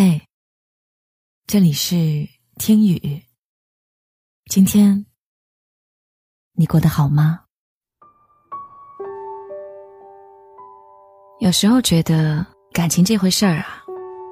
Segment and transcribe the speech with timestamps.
[0.00, 0.22] 嘿，
[1.48, 1.96] 这里是
[2.56, 3.20] 听雨。
[4.48, 5.04] 今天
[6.52, 7.40] 你过得好吗？
[11.40, 13.82] 有时候觉得感情这回事儿啊，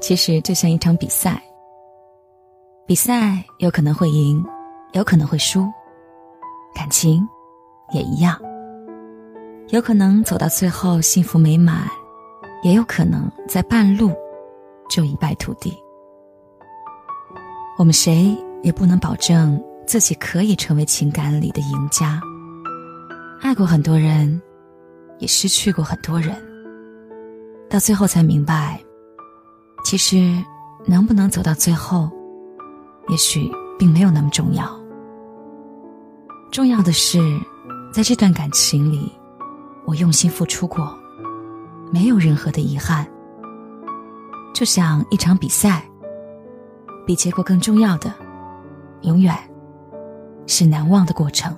[0.00, 1.38] 其实就像一场比赛。
[2.86, 4.42] 比赛有可能会赢，
[4.94, 5.70] 有可能会输，
[6.74, 7.22] 感情
[7.92, 8.40] 也一样。
[9.68, 11.86] 有可能走到最后幸福美满，
[12.62, 14.10] 也有可能在半路。
[14.90, 15.72] 就一败涂地。
[17.78, 22.20] 我们谁也不能保证自己可以成为情感里的赢家。
[23.40, 24.38] 爱过很多人，
[25.18, 26.36] 也失去过很多人，
[27.70, 28.78] 到最后才明白，
[29.82, 30.36] 其实
[30.86, 32.10] 能不能走到最后，
[33.08, 34.78] 也许并没有那么重要。
[36.50, 37.18] 重要的是，
[37.92, 39.10] 在这段感情里，
[39.86, 40.94] 我用心付出过，
[41.90, 43.06] 没有任何的遗憾。
[44.52, 45.82] 就像一场比赛，
[47.06, 48.12] 比结果更重要的，
[49.02, 49.34] 永远
[50.46, 51.56] 是难忘的过程。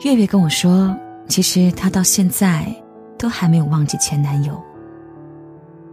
[0.00, 0.94] 月月跟我说，
[1.28, 2.74] 其实她到现在
[3.18, 4.60] 都还没有忘记前男友。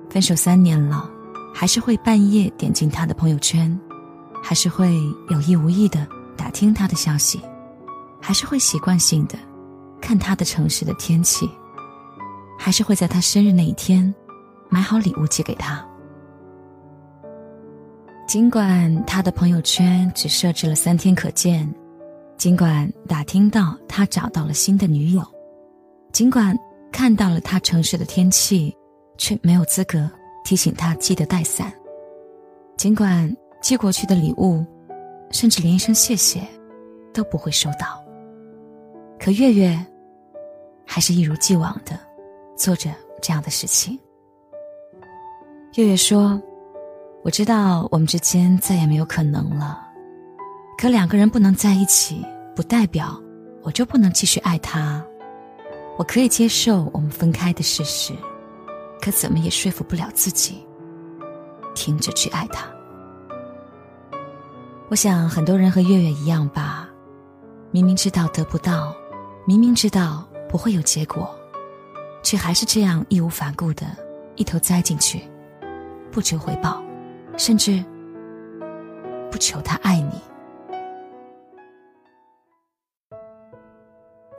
[0.09, 1.09] 分手三年了，
[1.53, 3.79] 还是会半夜点进他的朋友圈，
[4.43, 7.39] 还是会有意无意的打听他的消息，
[8.19, 9.37] 还是会习惯性的
[10.01, 11.49] 看他的城市的天气。
[12.61, 14.13] 还是会在他生日那一天，
[14.67, 15.83] 买好礼物寄给他。
[18.27, 21.73] 尽管他的朋友圈只设置了三天可见，
[22.37, 25.23] 尽管打听到他找到了新的女友，
[26.11, 26.55] 尽管
[26.91, 28.75] 看到了他城市的天气，
[29.17, 30.11] 却没有资格
[30.43, 31.73] 提醒他记得带伞。
[32.77, 34.65] 尽管寄过去的礼物，
[35.31, 36.41] 甚至连一声谢谢，
[37.13, 38.03] 都不会收到。
[39.17, 39.80] 可月月，
[40.85, 42.08] 还是一如既往的。
[42.59, 43.97] 做着这样的事情。
[45.75, 46.39] 月月说
[47.23, 49.80] ：“我知道我们之间再也没有可能了，
[50.77, 53.17] 可两个人不能在一起，不代表
[53.64, 55.02] 我就不能继续爱他。
[55.97, 58.14] 我可以接受我们分开的事实，
[59.02, 60.67] 可怎么也说服不了自己
[61.73, 62.67] 停止去爱他。
[64.89, 66.89] 我想很多人和月月一样吧，
[67.71, 68.93] 明明知道得不到，
[69.45, 71.33] 明明知道不会有结果。”
[72.21, 73.85] 却还是这样义无反顾的
[74.35, 75.21] 一头栽进去，
[76.11, 76.83] 不求回报，
[77.37, 77.83] 甚至
[79.31, 80.21] 不求他爱你。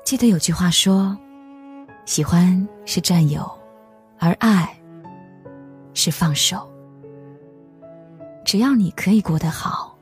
[0.05, 1.17] 记得有句话说
[2.05, 3.49] ：“喜欢是占有，
[4.19, 4.69] 而爱
[5.95, 6.71] 是放手。”
[8.45, 9.97] 只要你可以过得好，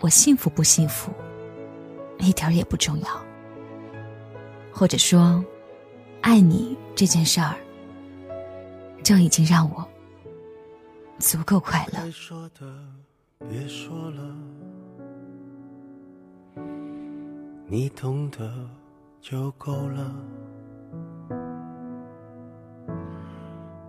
[0.00, 1.12] 我幸福不幸福，
[2.18, 3.06] 一点也不重要。
[4.72, 5.42] 或者说。
[6.22, 7.56] 爱你这件事儿，
[9.02, 9.86] 就已经让我
[11.18, 12.10] 足够快乐。
[12.12, 12.64] 说的
[13.50, 14.36] 别说了，
[17.66, 18.50] 你懂得
[19.20, 20.14] 就够了。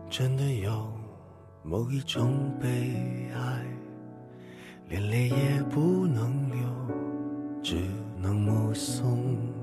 [0.10, 0.92] 真的有
[1.62, 3.66] 某一种悲哀，
[4.90, 6.58] 连泪也不能流，
[7.62, 9.63] 只能目送。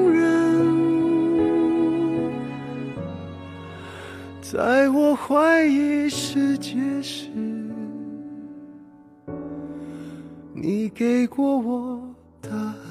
[4.51, 7.29] 在我怀疑世界时，
[10.53, 12.01] 你给过我
[12.41, 12.90] 答案。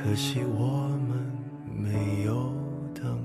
[0.00, 1.18] 可惜我们
[1.66, 2.52] 没有
[2.94, 3.18] 等，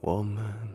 [0.00, 0.65] 我们。